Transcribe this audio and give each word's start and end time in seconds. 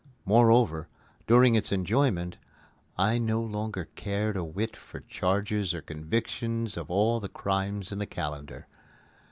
Moreover, 0.25 0.89
during 1.27 1.53
its 1.53 1.71
enjoyment, 1.71 2.37
I 2.97 3.19
no 3.19 3.39
longer 3.39 3.85
cared 3.93 4.35
a 4.35 4.43
whit 4.43 4.75
for 4.75 5.01
charges 5.01 5.75
or 5.75 5.81
convictions 5.83 6.75
of 6.75 6.89
all 6.89 7.19
the 7.19 7.29
crimes 7.29 7.91
in 7.91 7.99
the 7.99 8.07
calendar. 8.07 8.65